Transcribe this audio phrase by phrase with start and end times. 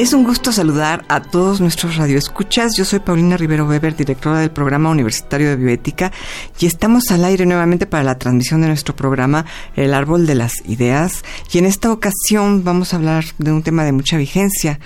[0.00, 2.74] Es un gusto saludar a todos nuestros radioescuchas.
[2.74, 6.10] Yo soy Paulina Rivero Weber, directora del Programa Universitario de Bioética,
[6.58, 9.44] y estamos al aire nuevamente para la transmisión de nuestro programa
[9.76, 11.22] El Árbol de las Ideas.
[11.52, 14.80] Y en esta ocasión vamos a hablar de un tema de mucha vigencia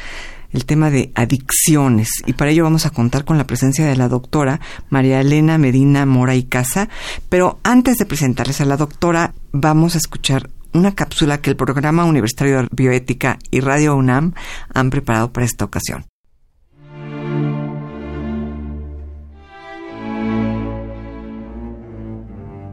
[0.53, 4.09] el tema de adicciones y para ello vamos a contar con la presencia de la
[4.09, 6.89] doctora María Elena Medina Mora y Casa.
[7.29, 12.05] Pero antes de presentarles a la doctora, vamos a escuchar una cápsula que el Programa
[12.05, 14.35] Universitario de Bioética y Radio UNAM
[14.73, 16.07] han preparado para esta ocasión.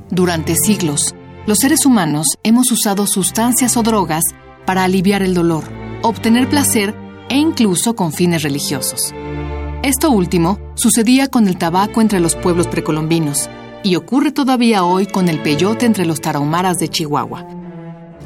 [0.09, 1.15] Durante siglos,
[1.47, 4.23] los seres humanos hemos usado sustancias o drogas
[4.65, 5.63] para aliviar el dolor,
[6.01, 6.93] obtener placer
[7.29, 9.13] e incluso con fines religiosos.
[9.83, 13.49] Esto último sucedía con el tabaco entre los pueblos precolombinos
[13.83, 17.60] y ocurre todavía hoy con el peyote entre los tarahumaras de Chihuahua.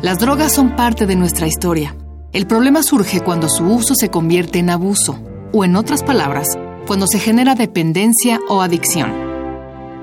[0.05, 1.95] Las drogas son parte de nuestra historia.
[2.31, 5.19] El problema surge cuando su uso se convierte en abuso,
[5.51, 9.11] o en otras palabras, cuando se genera dependencia o adicción.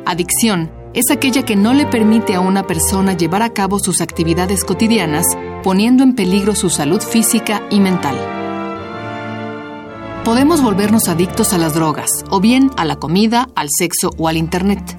[0.04, 4.64] Adicción es aquella que no le permite a una persona llevar a cabo sus actividades
[4.64, 5.24] cotidianas,
[5.62, 8.16] poniendo en peligro su salud física y mental.
[10.24, 14.36] Podemos volvernos adictos a las drogas, o bien a la comida, al sexo o al
[14.36, 14.98] Internet.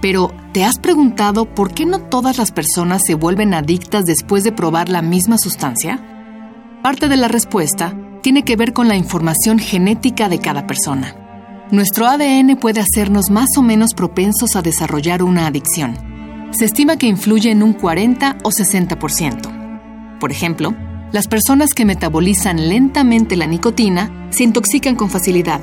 [0.00, 4.52] Pero, ¿te has preguntado por qué no todas las personas se vuelven adictas después de
[4.52, 6.00] probar la misma sustancia?
[6.82, 11.14] Parte de la respuesta tiene que ver con la información genética de cada persona.
[11.70, 15.96] Nuestro ADN puede hacernos más o menos propensos a desarrollar una adicción.
[16.50, 20.18] Se estima que influye en un 40 o 60%.
[20.20, 20.74] Por ejemplo,
[21.10, 25.60] las personas que metabolizan lentamente la nicotina se intoxican con facilidad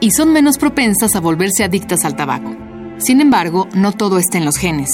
[0.00, 2.65] y son menos propensas a volverse adictas al tabaco.
[2.98, 4.88] Sin embargo, no todo está en los genes.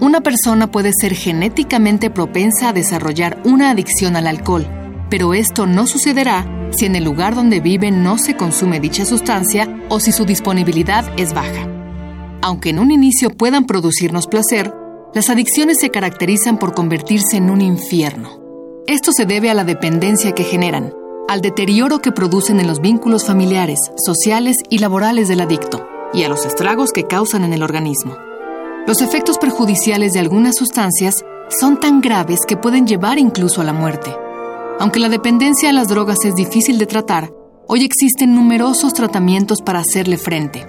[0.00, 4.66] Una persona puede ser genéticamente propensa a desarrollar una adicción al alcohol,
[5.10, 9.68] pero esto no sucederá si en el lugar donde vive no se consume dicha sustancia
[9.90, 11.68] o si su disponibilidad es baja.
[12.42, 14.72] Aunque en un inicio puedan producirnos placer,
[15.14, 18.40] las adicciones se caracterizan por convertirse en un infierno.
[18.86, 20.92] Esto se debe a la dependencia que generan,
[21.28, 26.28] al deterioro que producen en los vínculos familiares, sociales y laborales del adicto y a
[26.28, 28.16] los estragos que causan en el organismo.
[28.86, 33.72] Los efectos perjudiciales de algunas sustancias son tan graves que pueden llevar incluso a la
[33.72, 34.14] muerte.
[34.78, 37.32] Aunque la dependencia a las drogas es difícil de tratar,
[37.66, 40.66] hoy existen numerosos tratamientos para hacerle frente.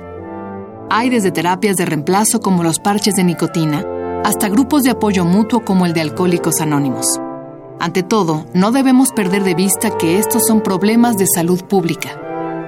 [0.90, 3.84] Hay desde terapias de reemplazo como los parches de nicotina,
[4.24, 7.20] hasta grupos de apoyo mutuo como el de Alcohólicos Anónimos.
[7.80, 12.22] Ante todo, no debemos perder de vista que estos son problemas de salud pública.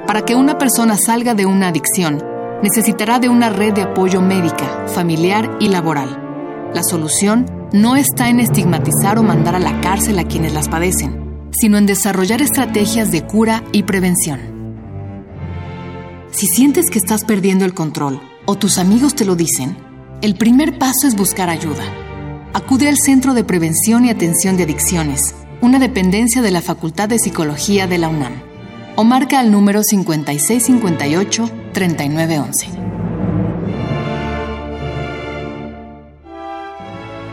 [0.05, 2.23] Para que una persona salga de una adicción,
[2.63, 6.69] necesitará de una red de apoyo médica, familiar y laboral.
[6.73, 11.49] La solución no está en estigmatizar o mandar a la cárcel a quienes las padecen,
[11.51, 14.39] sino en desarrollar estrategias de cura y prevención.
[16.31, 19.77] Si sientes que estás perdiendo el control o tus amigos te lo dicen,
[20.21, 21.83] el primer paso es buscar ayuda.
[22.53, 27.19] Acude al Centro de Prevención y Atención de Adicciones, una dependencia de la Facultad de
[27.19, 28.46] Psicología de la UNAM,
[28.97, 32.87] o marca al número 5658 3911.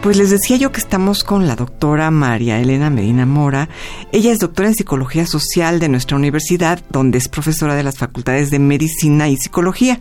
[0.05, 3.71] Pues les decía yo que estamos con la doctora María Elena Medina Mora.
[4.13, 8.51] Ella es doctora en Psicología Social de nuestra universidad, donde es profesora de las facultades
[8.51, 9.99] de Medicina y Psicología.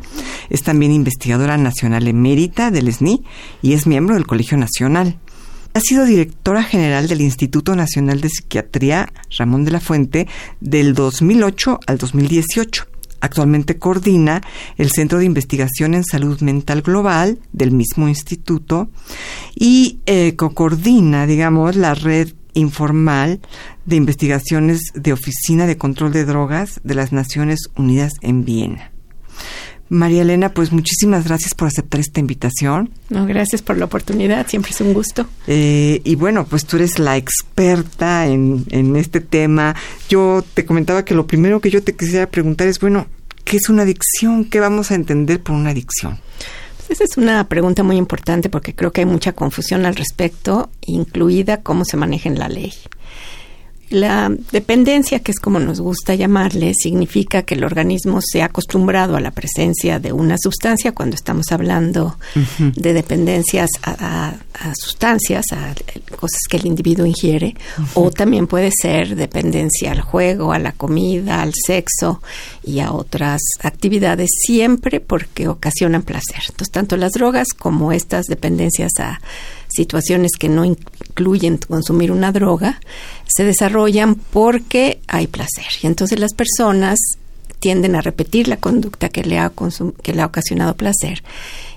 [0.49, 3.23] Es también investigadora nacional emérita del SNI
[3.61, 5.19] y es miembro del Colegio Nacional.
[5.75, 10.27] Ha sido directora general del Instituto Nacional de Psiquiatría Ramón de la Fuente
[10.59, 12.85] del 2008 al 2018.
[13.21, 14.43] Actualmente coordina
[14.77, 18.89] el Centro de Investigación en Salud Mental Global del mismo instituto
[19.55, 23.39] y eh, coordina, digamos, la red informal
[23.85, 28.91] de investigaciones de Oficina de Control de Drogas de las Naciones Unidas en Viena.
[29.93, 32.89] María Elena, pues muchísimas gracias por aceptar esta invitación.
[33.09, 35.27] No, gracias por la oportunidad, siempre es un gusto.
[35.47, 39.75] Eh, y bueno, pues tú eres la experta en, en este tema.
[40.09, 43.05] Yo te comentaba que lo primero que yo te quisiera preguntar es, bueno,
[43.43, 44.45] ¿qué es una adicción?
[44.45, 46.19] ¿Qué vamos a entender por una adicción?
[46.89, 51.61] Esa es una pregunta muy importante porque creo que hay mucha confusión al respecto, incluida
[51.61, 52.73] cómo se maneja en la ley.
[53.93, 59.15] La dependencia, que es como nos gusta llamarle, significa que el organismo se ha acostumbrado
[59.15, 62.17] a la presencia de una sustancia cuando estamos hablando
[62.57, 64.33] de dependencias a,
[64.73, 65.75] sustancias, a
[66.15, 67.55] cosas que el individuo ingiere,
[67.93, 72.19] o también puede ser dependencia al juego, a la comida, al sexo
[72.63, 76.41] y a otras actividades, siempre porque ocasionan placer.
[76.49, 79.21] Entonces, tanto las drogas como estas dependencias a
[79.73, 82.79] situaciones que no incluyen consumir una droga,
[83.27, 85.65] se desarrollan porque hay placer.
[85.81, 86.99] Y entonces las personas
[87.63, 89.51] tienden a repetir la conducta que le ha,
[90.01, 91.23] que le ha ocasionado placer.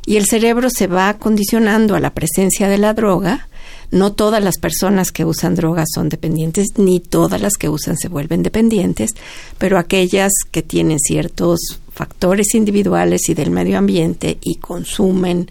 [0.04, 3.48] Y el cerebro se va condicionando a la presencia de la droga.
[3.92, 8.08] No todas las personas que usan drogas son dependientes, ni todas las que usan se
[8.08, 9.12] vuelven dependientes,
[9.58, 15.48] pero aquellas que tienen ciertos factores individuales y del medio ambiente y consumen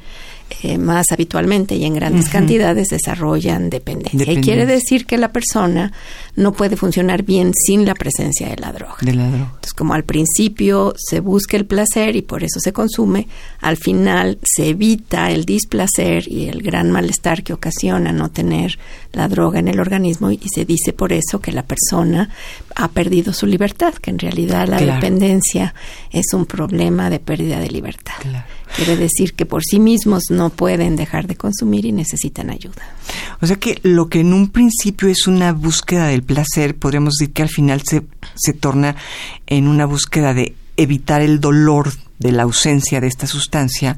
[0.62, 4.32] eh, más habitualmente y en grandes cantidades desarrollan dependencia.
[4.32, 5.92] Y quiere decir que la persona
[6.36, 8.98] no puede funcionar bien sin la presencia de la droga.
[9.02, 9.46] De la droga.
[9.46, 13.28] Entonces, como al principio se busca el placer y por eso se consume,
[13.62, 18.78] al final se evita el displacer y el gran malestar que ocasiona no tener
[19.14, 22.30] la droga en el organismo y se dice por eso que la persona
[22.76, 25.74] ha perdido su libertad, que en realidad la dependencia
[26.12, 28.16] es un problema de pérdida de libertad.
[28.76, 32.84] Quiere decir que por sí mismos no pueden dejar de consumir y necesitan ayuda.
[33.42, 37.34] O sea que lo que en un principio es una búsqueda del placer, podríamos decir
[37.34, 38.04] que al final se,
[38.36, 38.96] se torna
[39.48, 43.96] en una búsqueda de evitar el dolor de la ausencia de esta sustancia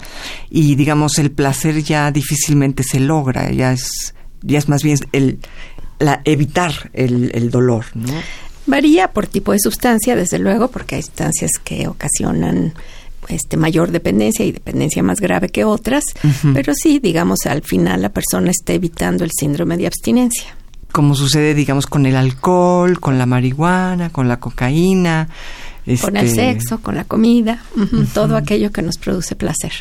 [0.49, 5.39] y digamos el placer ya difícilmente se logra, ya es, ya es más bien el,
[5.99, 8.13] la, evitar el, el dolor, ¿no?
[8.67, 12.73] Varía por tipo de sustancia, desde luego, porque hay sustancias que ocasionan
[13.29, 16.03] este mayor dependencia y dependencia más grave que otras,
[16.53, 20.56] pero sí, digamos, al final la persona está evitando el síndrome de abstinencia.
[20.97, 25.29] Como sucede, digamos, con el alcohol, con la marihuana, con la cocaína.
[26.01, 27.63] Con el este, sexo, con la comida,
[28.15, 29.73] todo aquello que nos produce placer.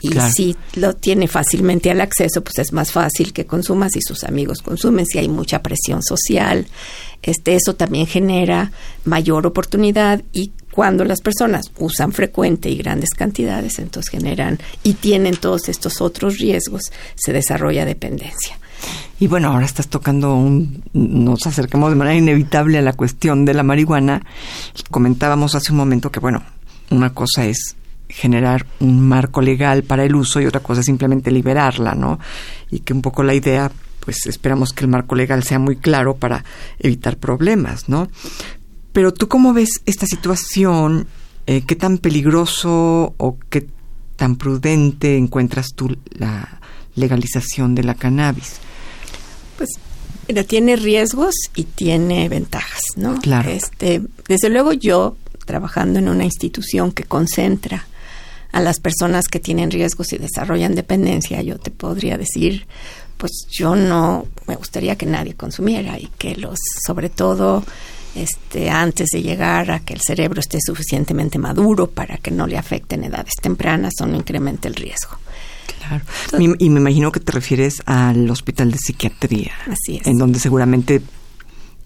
[0.00, 4.24] Y si lo tiene fácilmente al acceso, pues es más fácil que consuma si sus
[4.24, 6.66] amigos consumen, si hay mucha presión social.
[7.22, 8.72] Este, eso también genera
[9.04, 15.36] mayor oportunidad y cuando las personas usan frecuente y grandes cantidades, entonces generan y tienen
[15.36, 16.82] todos estos otros riesgos,
[17.14, 18.58] se desarrolla dependencia.
[19.20, 23.54] Y bueno, ahora estás tocando un, nos acercamos de manera inevitable a la cuestión de
[23.54, 24.22] la marihuana.
[24.90, 26.42] Comentábamos hace un momento que, bueno,
[26.90, 27.76] una cosa es
[28.08, 32.18] generar un marco legal para el uso y otra cosa es simplemente liberarla, ¿no?
[32.70, 33.70] Y que un poco la idea,
[34.00, 36.44] pues esperamos que el marco legal sea muy claro para
[36.78, 38.08] evitar problemas, ¿no?
[38.92, 41.06] Pero tú cómo ves esta situación,
[41.46, 43.66] eh, qué tan peligroso o qué
[44.16, 46.60] tan prudente encuentras tú la
[46.94, 48.60] legalización de la cannabis?
[49.56, 49.70] Pues
[50.28, 53.20] mira, tiene riesgos y tiene ventajas, ¿no?
[53.20, 53.50] Claro.
[53.50, 57.86] Este, desde luego yo trabajando en una institución que concentra
[58.52, 62.66] a las personas que tienen riesgos y desarrollan dependencia, yo te podría decir,
[63.16, 67.64] pues yo no me gustaría que nadie consumiera y que los, sobre todo,
[68.14, 72.56] este, antes de llegar a que el cerebro esté suficientemente maduro para que no le
[72.56, 75.18] afecten edades tempranas o no incremente el riesgo.
[75.78, 76.04] Claro.
[76.58, 79.52] y me imagino que te refieres al hospital de psiquiatría.
[79.66, 80.06] Así es.
[80.06, 81.02] En donde seguramente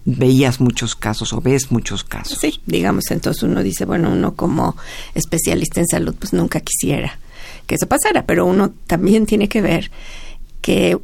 [0.05, 2.39] veías muchos casos o ves muchos casos.
[2.41, 4.77] Sí, digamos, entonces uno dice, bueno, uno como
[5.15, 7.19] especialista en salud, pues nunca quisiera
[7.67, 9.91] que eso pasara, pero uno también tiene que ver
[10.63, 10.99] que,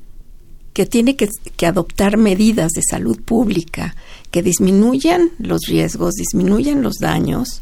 [0.73, 3.95] que tiene que, que adoptar medidas de salud pública
[4.31, 7.61] que disminuyan los riesgos, disminuyan los daños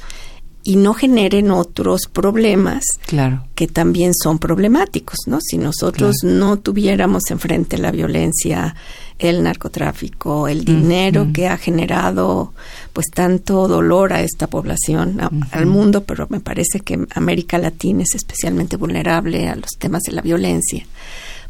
[0.65, 3.45] y no generen otros problemas claro.
[3.55, 5.41] que también son problemáticos, ¿no?
[5.41, 8.75] Si nosotros no tuviéramos enfrente la violencia,
[9.19, 12.53] el narcotráfico, el dinero que ha generado
[12.93, 15.19] pues tanto dolor a esta población,
[15.51, 20.13] al mundo, pero me parece que América Latina es especialmente vulnerable a los temas de
[20.13, 20.87] la violencia.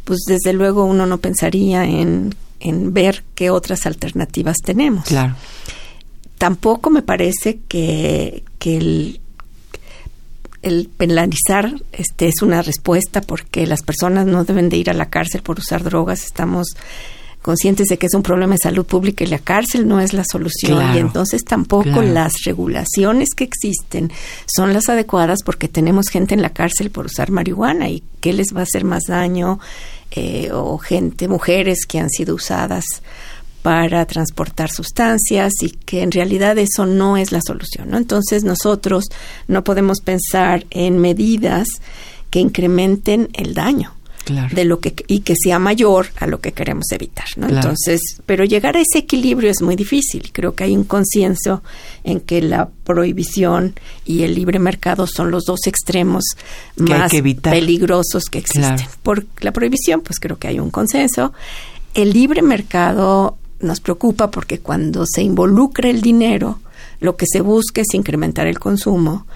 [0.05, 5.05] Pues desde luego uno no pensaría en, en ver qué otras alternativas tenemos.
[5.05, 5.37] Claro
[6.43, 9.21] tampoco me parece que, el,
[10.63, 15.09] el penalizar este, es una respuesta porque las personas no deben de ir a la
[15.09, 16.25] cárcel por usar drogas.
[16.25, 16.67] Estamos
[17.43, 20.25] conscientes de que es un problema de salud pública y la cárcel no es la
[20.25, 20.97] solución.
[20.97, 24.11] Y entonces tampoco las regulaciones que existen
[24.53, 27.89] son las adecuadas porque tenemos gente en la cárcel por usar marihuana.
[27.89, 29.61] Y qué les va a hacer más daño
[30.11, 32.85] eh, o gente, mujeres que han sido usadas
[33.63, 37.91] para transportar sustancias y que en realidad eso no es la solución.
[37.91, 37.97] ¿no?
[37.97, 39.05] Entonces nosotros
[39.49, 41.67] no podemos pensar en medidas
[42.31, 43.95] que incrementen el daño
[44.53, 47.49] de lo que y que sea mayor a lo que queremos evitar, ¿no?
[47.49, 50.31] Entonces, pero llegar a ese equilibrio es muy difícil.
[50.33, 51.63] Creo que hay un consenso
[52.05, 56.25] en que la prohibición y el libre mercado son los dos extremos
[56.77, 57.11] más
[57.43, 58.87] peligrosos que existen.
[59.03, 61.33] Por la prohibición, pues creo que hay un consenso.
[61.95, 66.61] El libre mercado nos preocupa porque cuando se involucra el dinero,
[67.01, 69.27] lo que se busca es incrementar el consumo.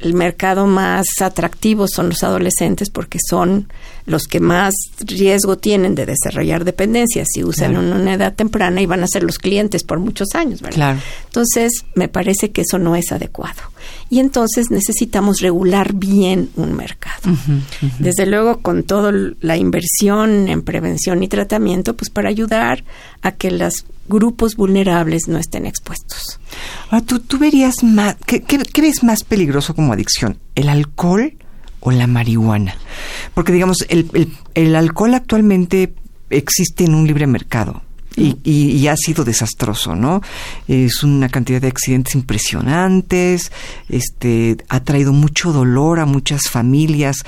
[0.00, 3.68] El mercado más atractivo son los adolescentes porque son
[4.08, 8.86] los que más riesgo tienen de desarrollar dependencia si usan en una edad temprana y
[8.86, 10.98] van a ser los clientes por muchos años, ¿verdad?
[11.26, 13.60] Entonces, me parece que eso no es adecuado.
[14.10, 17.36] Y entonces necesitamos regular bien un mercado.
[17.98, 22.84] Desde luego, con toda la inversión en prevención y tratamiento, pues para ayudar
[23.22, 26.40] a que los grupos vulnerables no estén expuestos.
[26.90, 30.38] Ahora, ¿tú, tú verías más, ¿qué, qué, ves más peligroso como adicción?
[30.54, 31.34] ¿El alcohol
[31.80, 32.74] o la marihuana?
[33.34, 35.94] Porque, digamos, el, el, el alcohol actualmente
[36.30, 37.82] existe en un libre mercado.
[38.16, 40.20] Y, y, ha sido desastroso, ¿no?
[40.66, 43.52] Es una cantidad de accidentes impresionantes,
[43.88, 47.18] este, ha traído mucho dolor a muchas familias.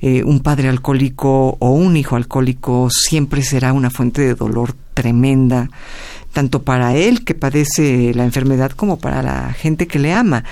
[0.00, 5.70] Eh, un padre alcohólico o un hijo alcohólico siempre será una fuente de dolor tremenda
[6.32, 10.44] tanto para él que padece la enfermedad como para la gente que le ama.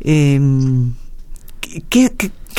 [0.00, 0.92] Em,
[1.88, 2.10] ¿qué,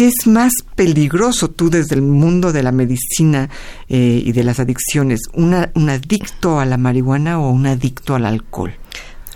[0.05, 3.49] es más peligroso tú desde el mundo de la medicina
[3.89, 5.21] eh, y de las adicciones?
[5.33, 8.73] ¿Una, ¿Un adicto a la marihuana o un adicto al alcohol?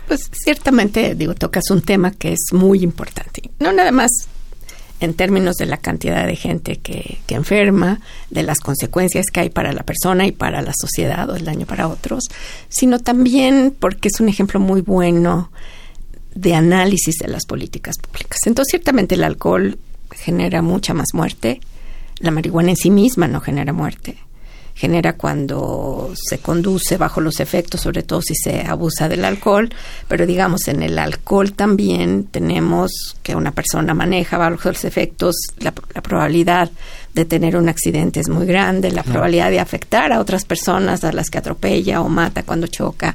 [0.06, 3.50] Pues ciertamente, digo, tocas un tema que es muy importante.
[3.58, 4.10] No nada más
[5.00, 8.00] en términos de la cantidad de gente que, que, enferma,
[8.30, 11.66] de las consecuencias que hay para la persona y para la sociedad o el daño
[11.66, 12.24] para otros,
[12.68, 15.50] sino también porque es un ejemplo muy bueno
[16.34, 18.38] de análisis de las políticas públicas.
[18.46, 19.76] Entonces, ciertamente el alcohol
[20.22, 21.60] genera mucha más muerte,
[22.18, 24.16] la marihuana en sí misma no genera muerte.
[24.74, 29.68] Genera cuando se conduce bajo los efectos, sobre todo si se abusa del alcohol,
[30.08, 32.90] pero digamos en el alcohol también tenemos
[33.22, 36.70] que una persona maneja bajo los efectos, la, probabilidad
[37.12, 41.12] de tener un accidente es muy grande, la probabilidad de afectar a otras personas a
[41.12, 43.14] las que atropella o mata cuando choca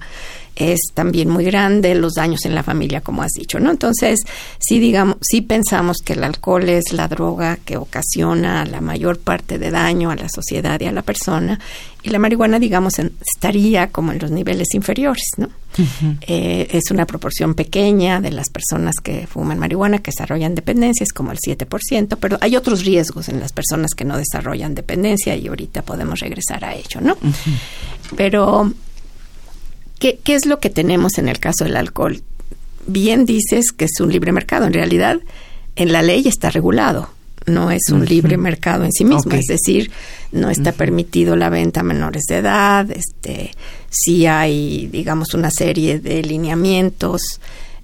[0.57, 3.71] es también muy grande, los daños en la familia, como has dicho, ¿no?
[3.71, 4.19] Entonces,
[4.59, 9.59] sí, digamos, sí pensamos que el alcohol es la droga que ocasiona la mayor parte
[9.59, 11.59] de daño a la sociedad y a la persona,
[12.03, 15.49] y la marihuana, digamos, estaría como en los niveles inferiores, ¿no?
[16.21, 21.13] Eh, es una proporción pequeña de las personas que fuman marihuana que desarrollan dependencia, es
[21.13, 25.47] como el 7%, pero hay otros riesgos en las personas que no desarrollan dependencia y
[25.47, 27.17] ahorita podemos regresar a ello, ¿no?
[28.15, 28.71] Pero
[29.99, 32.21] ¿Qué, ¿Qué es lo que tenemos en el caso del alcohol?
[32.85, 34.65] Bien dices que es un libre mercado.
[34.65, 35.19] En realidad,
[35.75, 37.09] en la ley está regulado.
[37.45, 39.31] No es un libre mercado en sí mismo.
[39.31, 39.89] Es decir,
[40.33, 42.91] no está permitido la venta a menores de edad.
[42.91, 43.51] Este,
[43.89, 47.21] sí hay, digamos, una serie de lineamientos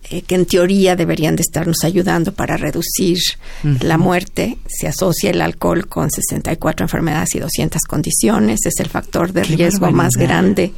[0.09, 3.17] eh, que en teoría deberían de estarnos ayudando para reducir
[3.79, 4.57] la muerte.
[4.67, 8.65] Se asocia el alcohol con 64 enfermedades y 200 condiciones.
[8.65, 10.73] Es el factor de riesgo más grande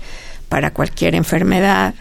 [0.49, 1.95] para cualquier enfermedad.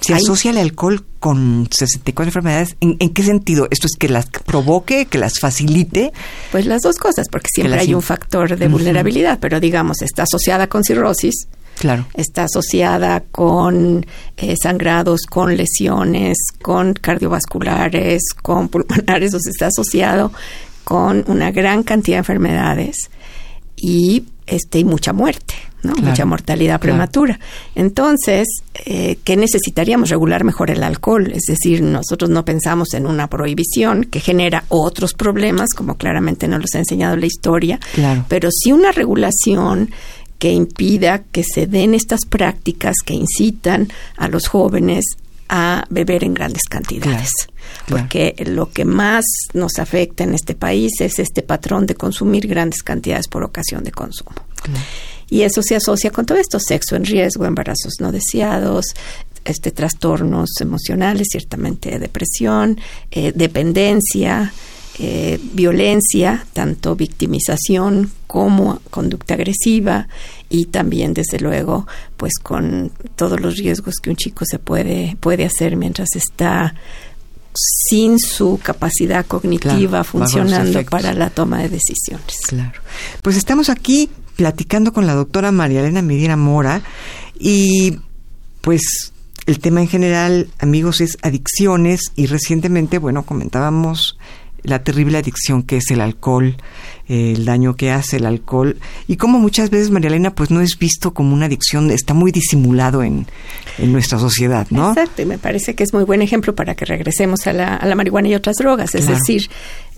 [0.00, 2.76] ¿Se asocia el alcohol con 64 enfermedades?
[2.80, 3.68] ¿En, qué sentido?
[3.70, 6.12] ¿Esto es que las provoque, que las facilite?
[6.50, 10.66] Pues las dos cosas, porque siempre hay un factor de vulnerabilidad, pero digamos, está asociada
[10.68, 11.46] con cirrosis,
[11.78, 12.06] Claro.
[12.14, 20.32] Está asociada con eh, sangrados, con lesiones, con cardiovasculares, con pulmonares, o sea, está asociado
[20.84, 23.10] con una gran cantidad de enfermedades
[23.76, 25.94] y este y mucha muerte, ¿no?
[25.94, 27.38] mucha mortalidad prematura.
[27.74, 28.46] Entonces,
[28.84, 30.10] eh, ¿qué necesitaríamos?
[30.10, 31.32] Regular mejor el alcohol.
[31.32, 36.60] Es decir, nosotros no pensamos en una prohibición que genera otros problemas, como claramente nos
[36.60, 37.80] los ha enseñado la historia,
[38.28, 39.90] pero sí una regulación
[40.38, 45.04] que impida que se den estas prácticas que incitan a los jóvenes
[45.48, 47.30] a beber en grandes cantidades.
[47.86, 52.82] Porque lo que más nos afecta en este país es este patrón de consumir grandes
[52.82, 54.32] cantidades por ocasión de consumo.
[55.32, 58.84] Y eso se asocia con todo esto, sexo en riesgo, embarazos no deseados,
[59.46, 62.78] este trastornos emocionales, ciertamente depresión,
[63.10, 64.52] eh, dependencia,
[64.98, 70.06] eh, violencia, tanto victimización como conducta agresiva
[70.50, 71.86] y también desde luego
[72.18, 76.74] pues con todos los riesgos que un chico se puede puede hacer mientras está
[77.54, 82.40] sin su capacidad cognitiva funcionando para la toma de decisiones.
[82.46, 82.80] Claro.
[83.22, 86.82] Pues estamos aquí platicando con la doctora María Elena Medina Mora
[87.38, 87.98] y
[88.60, 89.12] pues
[89.46, 94.18] el tema en general, amigos, es adicciones y recientemente, bueno, comentábamos
[94.64, 96.56] la terrible adicción que es el alcohol,
[97.08, 98.78] el daño que hace el alcohol
[99.08, 102.32] y como muchas veces María Elena pues no es visto como una adicción, está muy
[102.32, 103.26] disimulado en,
[103.78, 104.90] nuestra sociedad, ¿no?
[104.90, 107.86] Exacto, y me parece que es muy buen ejemplo para que regresemos a la, a
[107.86, 109.48] la marihuana y otras drogas, es decir,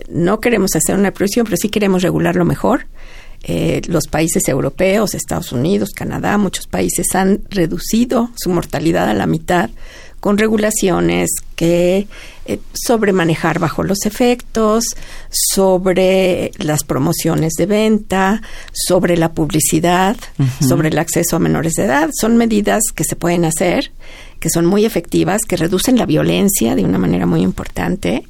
[0.09, 2.87] no queremos hacer una prohibición, pero sí queremos regularlo mejor.
[3.47, 9.27] Eh, los países europeos, Estados Unidos, Canadá, muchos países han reducido su mortalidad a la
[9.27, 9.69] mitad
[10.25, 12.07] con regulaciones que
[12.47, 14.83] eh, sobre manejar bajo los efectos,
[15.29, 18.41] sobre las promociones de venta,
[18.73, 20.17] sobre la publicidad,
[20.67, 22.09] sobre el acceso a menores de edad.
[22.19, 23.91] Son medidas que se pueden hacer,
[24.39, 28.27] que son muy efectivas, que reducen la violencia de una manera muy importante,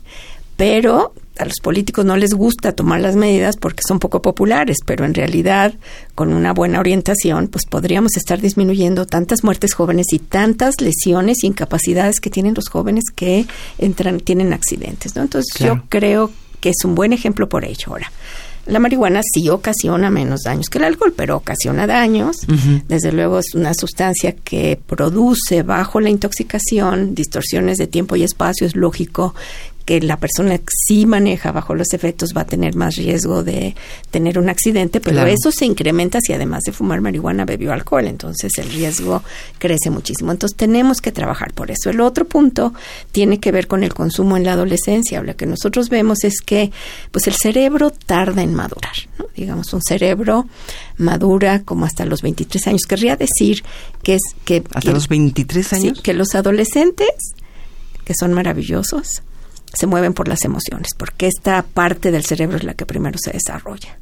[0.58, 5.06] pero a los políticos no les gusta tomar las medidas porque son poco populares, pero
[5.06, 5.74] en realidad
[6.14, 11.48] con una buena orientación pues podríamos estar disminuyendo tantas muertes jóvenes y tantas lesiones e
[11.48, 13.46] incapacidades que tienen los jóvenes que
[13.78, 15.24] entran tienen accidentes, ¿no?
[15.24, 18.12] Entonces yo creo que es un buen ejemplo por ello ahora.
[18.66, 22.38] La marihuana sí ocasiona menos daños que el alcohol, pero ocasiona daños.
[22.88, 28.66] Desde luego es una sustancia que produce bajo la intoxicación distorsiones de tiempo y espacio.
[28.66, 29.36] Es lógico
[29.86, 33.76] que la persona que sí maneja bajo los efectos va a tener más riesgo de
[34.10, 38.52] tener un accidente, pero eso se incrementa si además de fumar marihuana bebió alcohol, entonces
[38.58, 39.24] el riesgo
[39.60, 40.32] crece muchísimo.
[40.32, 41.92] Entonces tenemos que trabajar por eso.
[41.92, 42.74] El otro punto
[43.12, 45.22] tiene que ver con el consumo en la adolescencia.
[45.22, 46.72] Lo que nosotros vemos es que
[47.12, 48.96] pues el cerebro tarda en madurar,
[49.36, 50.48] digamos un cerebro
[50.98, 52.82] madura como hasta los 23 años.
[52.88, 53.64] Querría decir
[54.02, 57.36] que es que hasta los 23 años que los adolescentes
[58.04, 59.22] que son maravillosos
[59.76, 63.32] se mueven por las emociones, porque esta parte del cerebro es la que primero se
[63.32, 63.98] desarrolla.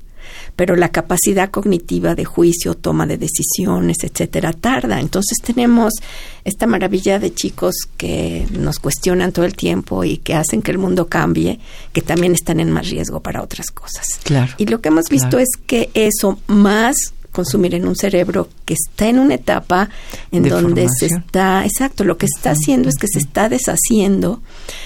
[0.56, 5.00] Pero la capacidad cognitiva de juicio, toma de decisiones, etcétera, tarda.
[5.00, 5.94] Entonces tenemos
[6.44, 10.78] esta maravilla de chicos que nos cuestionan todo el tiempo y que hacen que el
[10.78, 11.60] mundo cambie,
[11.92, 14.20] que también están en más riesgo para otras cosas.
[14.24, 14.54] Claro.
[14.58, 16.96] Y lo que hemos visto es que eso más
[17.34, 19.90] consumir en un cerebro que está en una etapa
[20.32, 24.42] en donde se está, exacto, lo que está haciendo es que se está deshaciendo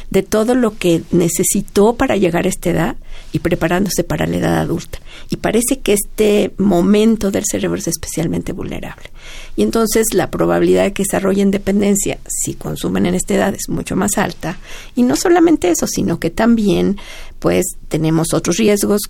[0.09, 2.95] de todo lo que necesitó para llegar a esta edad
[3.33, 4.99] y preparándose para la edad adulta.
[5.29, 9.11] Y parece que este momento del cerebro es especialmente vulnerable.
[9.57, 13.95] Y entonces la probabilidad de que desarrollen dependencia si consumen en esta edad es mucho
[13.97, 14.57] más alta.
[14.95, 16.97] Y no solamente eso, sino que también
[17.39, 19.01] pues tenemos otros riesgos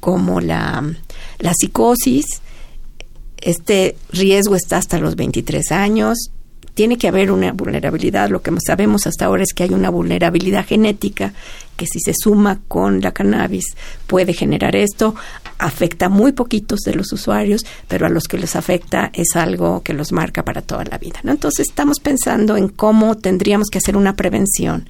[0.00, 0.84] como la,
[1.38, 2.24] la psicosis,
[3.40, 6.30] este riesgo está hasta los 23 años.
[6.74, 8.30] Tiene que haber una vulnerabilidad.
[8.30, 11.32] Lo que sabemos hasta ahora es que hay una vulnerabilidad genética
[11.76, 15.14] que si se suma con la cannabis puede generar esto.
[15.58, 19.92] Afecta muy poquitos de los usuarios, pero a los que les afecta es algo que
[19.92, 21.18] los marca para toda la vida.
[21.24, 21.32] ¿no?
[21.32, 24.88] Entonces estamos pensando en cómo tendríamos que hacer una prevención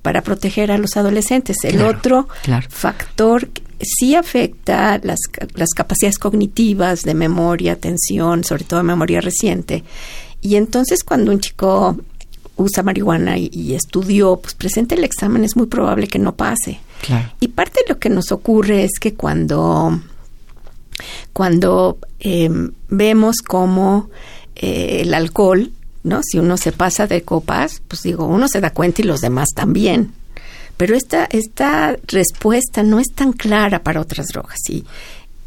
[0.00, 1.56] para proteger a los adolescentes.
[1.64, 2.28] El otro
[2.68, 3.48] factor
[3.80, 5.18] sí afecta las,
[5.54, 9.84] las capacidades cognitivas de memoria, atención, sobre todo memoria reciente.
[10.40, 11.96] Y entonces cuando un chico
[12.56, 16.80] usa marihuana y, estudió, pues presenta el examen, es muy probable que no pase.
[17.40, 20.00] Y parte de lo que nos ocurre es que cuando,
[21.32, 24.08] cuando em, vemos cómo
[24.56, 25.70] eh, el alcohol,
[26.02, 26.22] ¿no?
[26.22, 29.48] Si uno se pasa de copas, pues digo, uno se da cuenta y los demás
[29.54, 30.12] también,
[30.76, 34.84] pero esta, esta respuesta no es tan clara para otras drogas y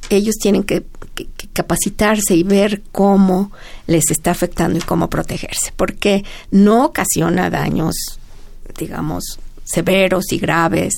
[0.09, 0.83] ellos tienen que,
[1.53, 3.51] capacitarse y ver cómo
[3.87, 7.95] les está afectando y cómo protegerse, porque no ocasiona daños,
[8.77, 10.93] digamos, severos y graves,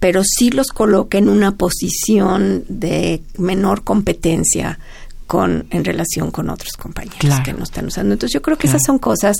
[0.00, 4.78] pero sí los coloca en una posición de menor competencia
[5.26, 8.14] con en relación con otros compañeros que no están usando.
[8.14, 9.36] Entonces yo creo que esas son cosas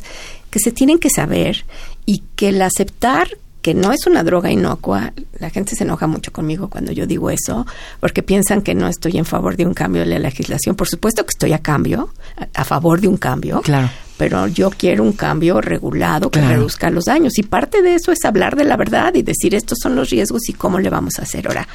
[0.51, 1.65] que se tienen que saber
[2.05, 3.29] y que el aceptar
[3.63, 5.13] que no es una droga inocua.
[5.39, 7.67] La gente se enoja mucho conmigo cuando yo digo eso,
[8.01, 10.77] porque piensan que no estoy en favor de un cambio de la legislación.
[10.77, 12.11] Por supuesto que estoy a cambio,
[12.55, 13.61] a, favor de un cambio.
[13.63, 13.91] Claro.
[14.17, 17.39] Pero yo quiero un cambio regulado que reduzca los daños.
[17.39, 20.49] Y parte de eso es hablar de la verdad y decir estos son los riesgos
[20.49, 21.47] y cómo le vamos a hacer.
[21.47, 21.69] Ahora,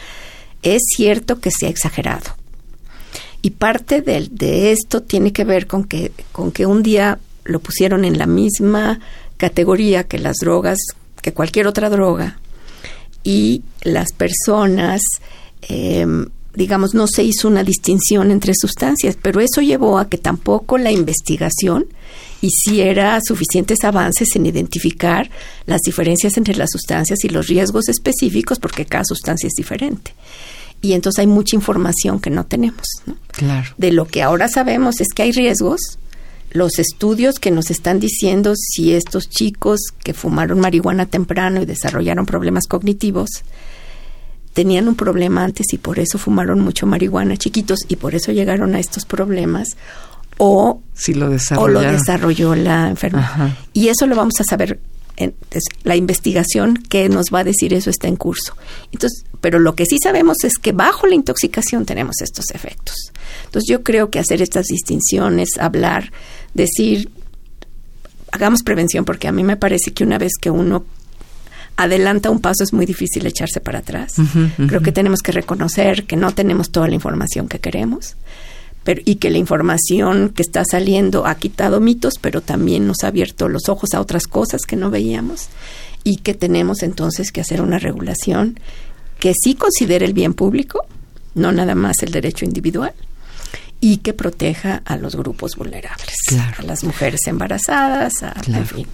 [0.62, 2.36] es cierto que se ha exagerado.
[3.42, 7.60] Y parte de, de esto tiene que ver con que, con que un día lo
[7.60, 9.00] pusieron en la misma
[9.38, 10.80] categoría que las drogas
[11.24, 12.38] que cualquier otra droga
[13.24, 15.02] y las personas,
[15.64, 20.78] em, digamos, no se hizo una distinción entre sustancias, pero eso llevó a que tampoco
[20.78, 21.88] la investigación
[22.42, 25.32] hiciera suficientes avances en identificar
[25.66, 30.14] las diferencias entre las sustancias y los riesgos específicos, porque cada sustancia es diferente.
[30.82, 32.86] Y entonces hay mucha información que no tenemos.
[33.32, 33.70] Claro.
[33.78, 35.98] De lo que ahora sabemos es que hay riesgos,
[36.54, 42.26] los estudios que nos están diciendo si estos chicos que fumaron marihuana temprano y desarrollaron
[42.26, 43.30] problemas cognitivos,
[44.54, 48.76] tenían un problema antes y por eso fumaron mucho marihuana chiquitos y por eso llegaron
[48.76, 49.70] a estos problemas
[50.38, 53.56] o, si lo, o lo desarrolló la enfermedad.
[53.74, 54.80] Y eso lo vamos a saber
[55.18, 55.36] en,
[55.84, 58.56] la investigación que nos va a decir eso está en curso.
[58.92, 62.96] Entonces, pero lo que sí sabemos es que bajo la intoxicación tenemos estos efectos.
[63.46, 66.12] Entonces, yo creo que hacer estas distinciones, hablar,
[66.54, 67.10] decir,
[68.32, 70.86] hagamos prevención, porque a mí me parece que una vez que uno
[71.76, 74.14] adelanta un paso es muy difícil echarse para atrás.
[74.68, 78.16] Creo que tenemos que reconocer que no tenemos toda la información que queremos
[78.84, 83.08] pero, y que la información que está saliendo ha quitado mitos, pero también nos ha
[83.08, 85.48] abierto los ojos a otras cosas que no veíamos
[86.04, 88.60] y que tenemos entonces que hacer una regulación
[89.20, 90.86] que sí considere el bien público,
[91.34, 92.94] no nada más el derecho individual,
[93.84, 96.16] y que proteja a los grupos vulnerables,
[96.58, 98.88] a las mujeres embarazadas, a, en fin.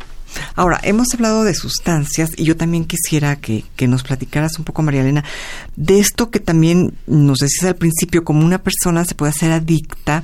[0.56, 5.02] Ahora, hemos hablado de sustancias y yo también quisiera que, nos platicaras un poco, María
[5.02, 5.24] Elena,
[5.76, 10.24] de esto que también nos decías al principio, como una persona se puede hacer adicta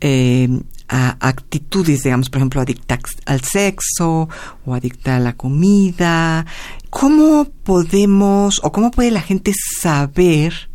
[0.00, 0.48] eh,
[0.88, 4.30] a actitudes, digamos, por ejemplo, adicta al sexo
[4.64, 6.46] o adicta a la comida.
[6.88, 10.69] ¿Cómo podemos o cómo puede la gente saber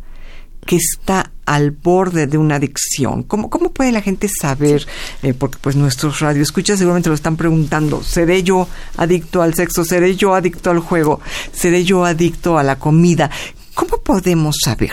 [0.66, 3.22] que está al borde de una adicción?
[3.22, 4.86] ¿Cómo, cómo puede la gente saber?
[5.22, 8.02] Eh, porque pues nuestros radioescuchas seguramente lo están preguntando.
[8.02, 9.84] ¿Seré yo adicto al sexo?
[9.84, 11.20] ¿Seré yo adicto al juego?
[11.52, 13.30] ¿Seré yo adicto a la comida?
[13.74, 14.92] ¿Cómo podemos saber?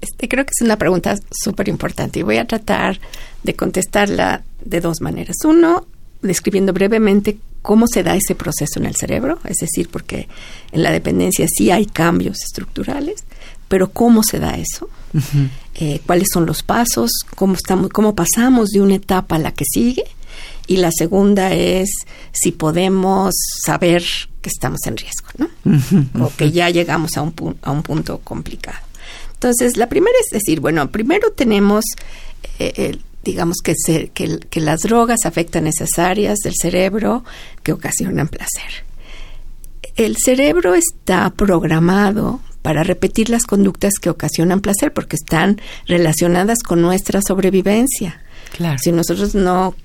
[0.00, 3.00] Este, creo que es una pregunta súper importante y voy a tratar
[3.42, 5.36] de contestarla de dos maneras.
[5.44, 5.86] Uno,
[6.22, 10.28] describiendo brevemente cómo se da ese proceso en el cerebro, es decir, porque
[10.72, 13.24] en la dependencia sí hay cambios estructurales,
[13.68, 14.88] pero cómo se da eso,
[15.74, 19.64] eh, cuáles son los pasos, cómo, estamos, cómo pasamos de una etapa a la que
[19.64, 20.04] sigue.
[20.68, 21.90] Y la segunda es
[22.32, 24.04] si podemos saber
[24.42, 26.24] que estamos en riesgo, ¿no?
[26.24, 28.78] O que ya llegamos a un, a un punto complicado.
[29.34, 31.84] Entonces, la primera es decir, bueno, primero tenemos,
[32.58, 33.74] eh, digamos, que,
[34.12, 37.24] que, que las drogas afectan esas áreas del cerebro
[37.62, 38.84] que ocasionan placer.
[39.94, 46.82] El cerebro está programado para repetir las conductas que ocasionan placer, porque están relacionadas con
[46.82, 48.20] nuestra sobrevivencia.
[48.56, 48.76] Claro.
[48.82, 49.76] Si nosotros no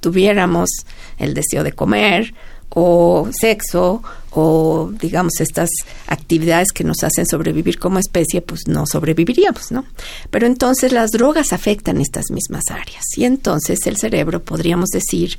[0.00, 0.68] tuviéramos
[1.16, 2.34] el deseo de comer
[2.68, 4.02] o sexo
[4.32, 5.70] o digamos estas
[6.08, 9.86] actividades que nos hacen sobrevivir como especie, pues no sobreviviríamos, ¿no?
[10.30, 15.38] Pero entonces las drogas afectan estas mismas áreas y entonces el cerebro podríamos decir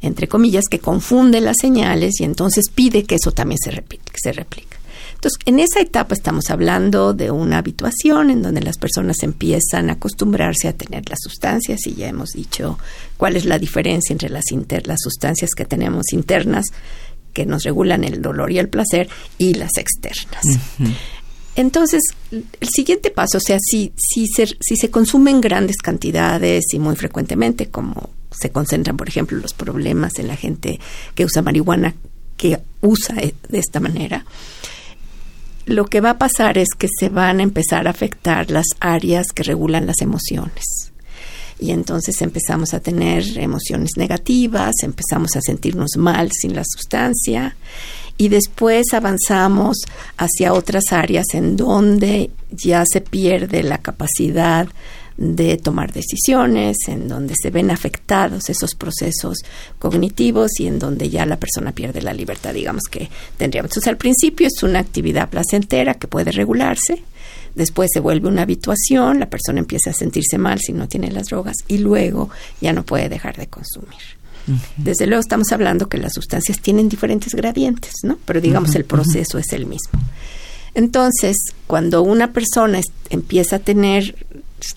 [0.00, 4.18] entre comillas que confunde las señales y entonces pide que eso también se repite, que
[4.18, 4.81] se replique.
[5.22, 9.92] Entonces, en esa etapa estamos hablando de una habituación en donde las personas empiezan a
[9.92, 12.76] acostumbrarse a tener las sustancias y ya hemos dicho
[13.18, 14.46] cuál es la diferencia entre las,
[14.84, 16.66] las sustancias que tenemos internas
[17.32, 19.08] que nos regulan el dolor y el placer
[19.38, 20.42] y las externas.
[21.54, 26.80] Entonces, el siguiente paso, o sea, si, si, se, si se consumen grandes cantidades y
[26.80, 30.80] muy frecuentemente, como se concentran, por ejemplo, los problemas en la gente
[31.14, 31.94] que usa marihuana,
[32.36, 34.26] que usa de esta manera,
[35.66, 39.28] lo que va a pasar es que se van a empezar a afectar las áreas
[39.34, 40.92] que regulan las emociones.
[41.58, 47.56] Y entonces empezamos a tener emociones negativas, empezamos a sentirnos mal sin la sustancia
[48.22, 49.78] y después avanzamos
[50.16, 54.68] hacia otras áreas en donde ya se pierde la capacidad
[55.16, 59.38] de tomar decisiones, en donde se ven afectados esos procesos
[59.80, 63.72] cognitivos y en donde ya la persona pierde la libertad, digamos que tendríamos.
[63.72, 67.02] Entonces, al principio es una actividad placentera que puede regularse,
[67.56, 71.26] después se vuelve una habituación, la persona empieza a sentirse mal si no tiene las
[71.26, 72.30] drogas y luego
[72.60, 74.21] ya no puede dejar de consumir.
[74.76, 78.18] Desde luego estamos hablando que las sustancias tienen diferentes gradientes, ¿no?
[78.24, 80.00] Pero digamos el proceso es el mismo.
[80.74, 84.14] Entonces, cuando una persona empieza a tener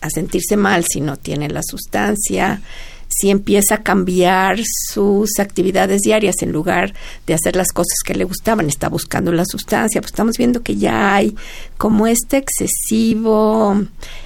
[0.01, 2.61] a sentirse mal si no tiene la sustancia,
[3.07, 4.59] si empieza a cambiar
[4.91, 6.93] sus actividades diarias en lugar
[7.27, 10.75] de hacer las cosas que le gustaban, está buscando la sustancia, pues estamos viendo que
[10.75, 11.35] ya hay
[11.77, 13.85] como este excesivo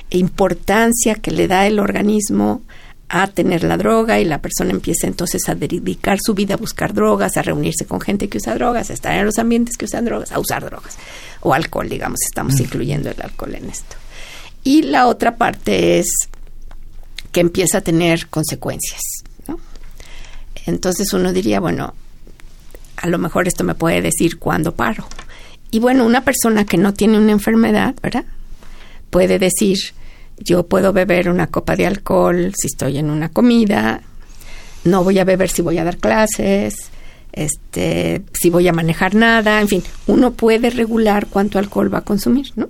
[0.09, 2.61] importancia que le da el organismo
[3.09, 6.93] a tener la droga y la persona empieza entonces a dedicar su vida a buscar
[6.93, 10.05] drogas, a reunirse con gente que usa drogas, a estar en los ambientes que usan
[10.05, 10.97] drogas, a usar drogas
[11.41, 13.95] o alcohol, digamos, estamos incluyendo el alcohol en esto.
[14.63, 16.07] Y la otra parte es
[17.31, 19.01] que empieza a tener consecuencias.
[20.65, 21.95] Entonces uno diría, bueno,
[22.97, 25.07] a lo mejor esto me puede decir cuándo paro.
[25.71, 28.25] Y bueno, una persona que no tiene una enfermedad, ¿verdad?
[29.09, 29.77] Puede decir,
[30.39, 34.01] yo puedo beber una copa de alcohol si estoy en una comida,
[34.83, 36.89] no voy a beber si voy a dar clases,
[37.31, 42.03] este, si voy a manejar nada, en fin, uno puede regular cuánto alcohol va a
[42.03, 42.69] consumir, ¿no?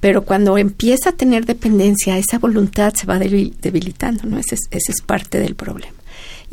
[0.00, 4.38] Pero cuando empieza a tener dependencia, esa voluntad se va debilitando, ¿no?
[4.38, 6.01] Ese ese es parte del problema.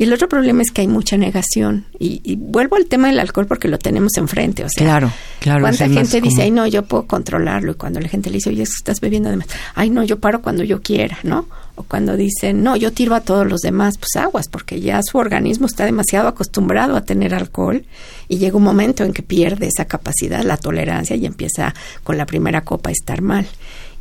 [0.00, 1.84] Y el otro problema es que hay mucha negación.
[1.98, 4.64] Y, vuelvo al tema del alcohol porque lo tenemos enfrente.
[4.64, 5.60] O sea, claro, claro.
[5.60, 7.72] ¿Cuánta gente dice, ay, no, yo puedo controlarlo?
[7.72, 10.64] Y cuando la gente le dice, oye, estás bebiendo además, ay, no, yo paro cuando
[10.64, 11.46] yo quiera, ¿no?
[11.74, 15.18] O cuando dicen, no, yo tiro a todos los demás, pues aguas, porque ya su
[15.18, 17.84] organismo está demasiado acostumbrado a tener alcohol
[18.26, 22.24] y llega un momento en que pierde esa capacidad, la tolerancia y empieza con la
[22.24, 23.46] primera copa a estar mal.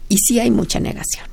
[0.07, 1.25] Y sí hay mucha negación,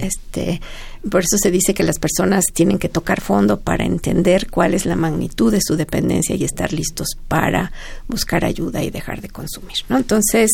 [0.00, 0.60] Este,
[1.08, 4.86] por eso se dice que las personas tienen que tocar fondo para entender cuál es
[4.86, 7.72] la magnitud de su dependencia y estar listos para
[8.08, 9.78] buscar ayuda y dejar de consumir.
[9.88, 9.98] ¿no?
[9.98, 10.50] Entonces,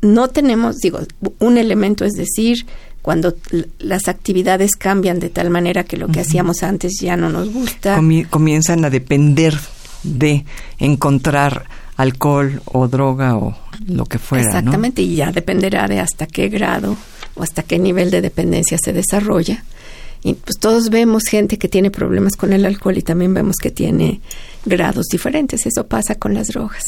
[0.00, 1.00] no tenemos, digo,
[1.38, 2.66] un elemento es decir,
[3.02, 3.34] cuando
[3.78, 8.00] las actividades cambian de tal manera que lo que hacíamos antes ya no nos gusta.
[8.28, 9.58] comienzan a depender
[10.02, 10.44] de
[10.78, 14.44] encontrar alcohol o droga o lo que fuera.
[14.44, 16.96] Exactamente, y ya dependerá de hasta qué grado
[17.34, 19.64] o hasta qué nivel de dependencia se desarrolla.
[20.22, 23.70] Y pues todos vemos gente que tiene problemas con el alcohol y también vemos que
[23.70, 24.20] tiene
[24.66, 25.64] grados diferentes.
[25.64, 26.84] Eso pasa con las drogas.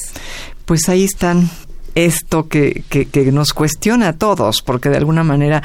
[0.67, 1.49] Pues ahí están
[1.95, 5.63] esto que, que, que nos cuestiona a todos, porque de alguna manera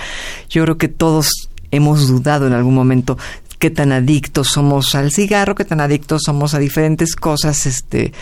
[0.49, 3.17] yo creo que todos hemos dudado en algún momento
[3.59, 8.13] qué tan adictos somos al cigarro, qué tan adictos somos a diferentes cosas, este,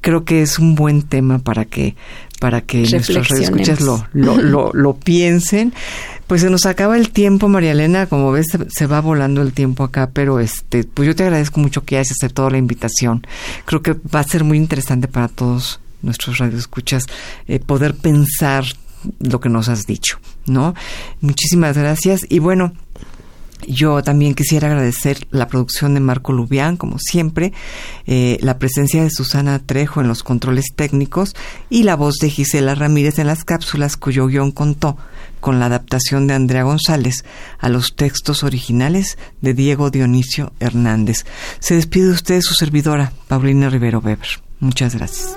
[0.00, 1.96] creo que es un buen tema para que,
[2.44, 5.72] para que nuestros escuchas lo, lo, lo, lo, piensen.
[6.26, 9.82] Pues se nos acaba el tiempo, María Elena, como ves se, va volando el tiempo
[9.82, 13.26] acá, pero este, pues yo te agradezco mucho que hayas aceptado la invitación.
[13.64, 17.06] Creo que va a ser muy interesante para todos nuestros radioescuchas
[17.48, 18.66] eh, poder pensar
[19.20, 20.74] lo que nos has dicho, ¿no?
[21.22, 22.74] Muchísimas gracias y bueno,
[23.66, 27.52] yo también quisiera agradecer la producción de Marco Lubián, como siempre,
[28.06, 31.34] eh, la presencia de Susana Trejo en los controles técnicos
[31.70, 34.96] y la voz de Gisela Ramírez en las cápsulas cuyo guion contó
[35.40, 37.24] con la adaptación de Andrea González
[37.58, 41.24] a los textos originales de Diego Dionisio Hernández.
[41.58, 44.28] Se despide de usted su servidora, Paulina Rivero Weber.
[44.60, 45.36] Muchas gracias.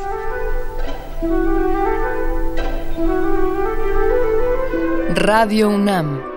[5.15, 6.36] Radio UNAM